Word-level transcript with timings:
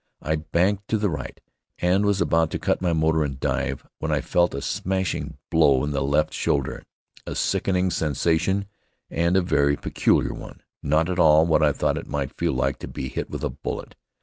I 0.23 0.37
banked 0.37 0.87
to 0.87 0.97
the 0.97 1.11
right, 1.11 1.39
and 1.77 2.07
was 2.07 2.21
about 2.21 2.49
to 2.49 2.57
cut 2.57 2.81
my 2.81 2.91
motor 2.91 3.23
and 3.23 3.39
dive, 3.39 3.85
when 3.99 4.11
I 4.11 4.19
felt 4.19 4.55
a 4.55 4.61
smashing 4.63 5.37
blow 5.51 5.83
in 5.83 5.91
the 5.91 6.01
left 6.01 6.33
shoulder. 6.33 6.81
A 7.27 7.35
sickening 7.35 7.91
sensation 7.91 8.65
and 9.11 9.37
a 9.37 9.43
very 9.43 9.75
peculiar 9.77 10.33
one, 10.33 10.63
not 10.81 11.07
at 11.07 11.19
all 11.19 11.45
what 11.45 11.61
I 11.61 11.71
thought 11.71 11.99
it 11.99 12.07
might 12.07 12.35
feel 12.35 12.53
like 12.53 12.79
to 12.79 12.87
be 12.87 13.09
hit 13.09 13.29
with 13.29 13.43
a 13.43 13.51
bullet. 13.51 13.93